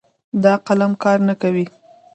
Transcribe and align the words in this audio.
دا 0.43 0.53
قلم 0.67 0.91
کار 1.03 1.17
نه 1.27 1.33
کوي 1.41 1.65